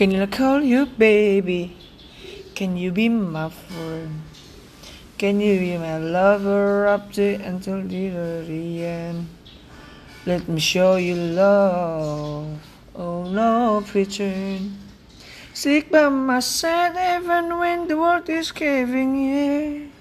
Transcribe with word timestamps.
Can 0.00 0.16
I 0.16 0.24
call 0.24 0.62
you 0.62 0.86
baby? 0.86 1.76
Can 2.54 2.78
you 2.78 2.90
be 2.90 3.10
my 3.10 3.50
friend? 3.50 4.22
Can 5.18 5.40
you 5.40 5.60
be 5.60 5.76
my 5.76 5.98
lover 5.98 6.86
up 6.86 7.12
to 7.20 7.34
until 7.34 7.82
the 7.84 8.82
end? 8.82 9.28
Let 10.24 10.48
me 10.48 10.58
show 10.58 10.96
you 10.96 11.16
love. 11.16 12.48
Oh 12.96 13.28
no, 13.28 13.84
pretend. 13.86 14.72
Stick 15.52 15.90
by 15.90 16.08
my 16.08 16.40
side 16.40 16.96
even 16.96 17.58
when 17.58 17.86
the 17.86 17.98
world 17.98 18.26
is 18.30 18.52
caving 18.52 19.16
in. 19.20 19.92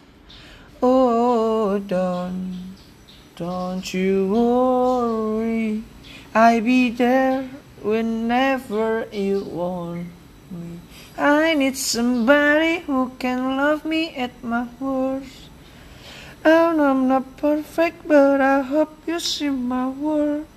Oh, 0.82 1.78
don't, 1.78 2.78
don't 3.36 3.94
you 3.94 4.32
worry. 4.32 5.84
I'll 6.34 6.62
be 6.62 6.90
there 6.92 7.50
whenever 7.82 9.08
you 9.12 9.44
want 9.44 10.08
me. 10.52 10.80
I 11.18 11.54
need 11.56 11.78
somebody 11.78 12.80
who 12.80 13.12
can 13.20 13.58
love 13.58 13.86
me 13.86 14.16
at 14.16 14.44
my 14.44 14.68
worst. 14.80 15.50
Oh, 16.46 16.72
and 16.72 16.82
I'm 16.82 17.08
not 17.08 17.38
perfect, 17.38 18.08
but 18.08 18.40
I 18.40 18.62
hope 18.62 18.96
you 19.06 19.20
see 19.20 19.50
my 19.50 19.90
worth. 19.90 20.48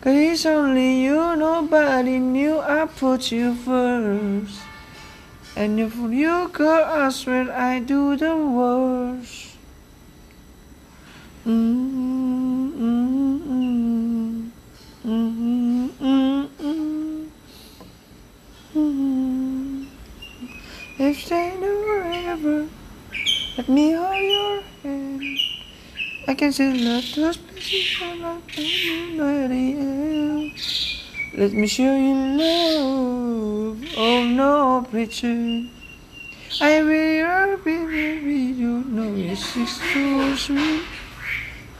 Cause 0.00 0.16
it's 0.16 0.46
only 0.46 1.02
you, 1.02 1.36
nobody 1.36 2.18
knew 2.18 2.58
I 2.58 2.86
put 2.86 3.30
you 3.30 3.54
first. 3.54 4.62
And 5.54 5.78
if 5.78 5.94
you 5.96 6.48
girl, 6.48 6.84
I 6.84 7.10
swear 7.10 7.52
I 7.52 7.80
do 7.80 8.16
the 8.16 8.34
worst. 8.34 9.56
Mm-mm-mm. 11.46 12.39
If 21.02 21.30
they 21.30 21.56
never 21.58 22.02
ever 22.28 22.68
let 23.56 23.68
me 23.70 23.92
hold 23.92 24.20
your 24.20 24.60
hand, 24.82 25.38
I 26.28 26.34
can 26.34 26.52
still 26.52 26.76
love 26.76 27.04
those 27.16 27.38
places 27.38 27.96
I 28.02 28.16
love 28.16 28.42
nobody 29.16 29.80
else. 29.80 31.08
Let 31.32 31.54
me 31.54 31.66
show 31.68 31.96
you 31.96 32.14
love. 32.36 33.80
Oh 33.96 34.24
no, 34.24 34.86
preacher. 34.90 35.64
I 36.60 36.82
will 36.82 37.56
be 37.64 37.78
baby, 37.86 38.60
you 38.60 38.84
know 38.84 39.14
it's 39.16 39.56
so 39.56 40.36
sweet. 40.36 40.82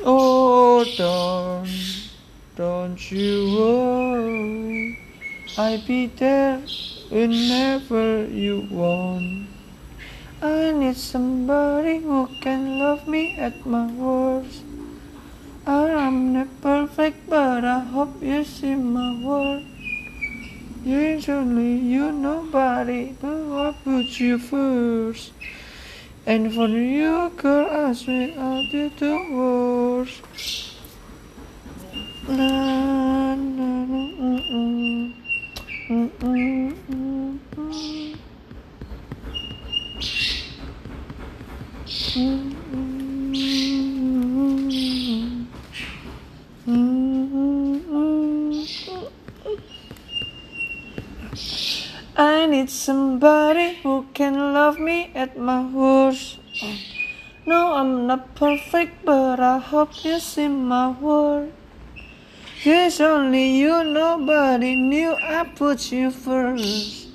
Oh, 0.03 0.83
don't, 0.97 1.69
don't 2.57 3.11
you 3.13 3.55
worry. 3.55 4.90
I'll 5.61 5.77
be 5.87 6.07
there 6.07 6.57
whenever 7.11 8.25
you 8.25 8.67
want. 8.71 9.47
I 10.41 10.73
need 10.73 10.97
somebody 10.97 11.99
who 11.99 12.29
can 12.41 12.79
love 12.79 13.07
me 13.07 13.37
at 13.37 13.67
my 13.67 13.85
worst. 13.93 14.63
I'm 15.67 16.33
not 16.33 16.49
perfect, 16.63 17.29
but 17.29 17.67
I 17.67 17.81
hope 17.81 18.23
you 18.23 18.43
see 18.43 18.75
my 18.75 19.21
worth. 19.23 19.69
Usually, 20.83 21.77
you 21.77 22.11
nobody, 22.11 23.13
but 23.21 23.29
I 23.29 23.77
put 23.85 24.19
you 24.19 24.39
first. 24.39 25.33
And 26.25 26.55
for 26.55 26.69
you, 26.69 27.33
girl, 27.37 27.69
I 27.69 27.93
swear 27.93 28.33
I 28.33 28.67
did 28.73 28.97
the 28.97 29.13
worst. 29.29 30.23
La, 32.29 33.37
la, 33.37 33.71
la, 33.93 34.03
mm, 34.17 34.41
mm. 34.49 34.81
Mm, 34.81 34.87
mm, 34.89 34.89
mm, 34.89 34.89
mm. 34.89 34.91
Mm, 35.01 35.17
mm, 35.17 35.19
mm, 35.91 36.00
mm. 36.00 36.00
I 52.17 52.47
need 52.47 52.69
somebody 52.69 53.77
who 53.83 54.07
can 54.13 54.53
love 54.53 54.79
me 54.79 55.11
at 55.15 55.39
my 55.39 55.63
worst. 55.63 56.39
No, 57.47 57.75
I'm 57.75 58.07
not 58.07 58.35
perfect, 58.35 59.05
but 59.05 59.41
I 59.41 59.59
hope 59.59 60.05
you 60.05 60.19
see 60.19 60.49
my 60.49 60.91
worth. 60.91 61.60
It's 62.63 63.01
only 63.01 63.57
you, 63.57 63.83
nobody 63.85 64.75
knew 64.75 65.17
I 65.23 65.45
put 65.45 65.91
you 65.91 66.11
first. 66.11 67.09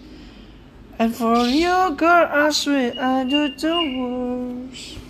And 0.97 1.15
for 1.15 1.45
you, 1.45 1.93
girl, 1.95 2.27
I 2.31 2.49
swear 2.49 2.93
I 2.99 3.23
do 3.25 3.53
the 3.55 4.69
worst. 4.73 5.04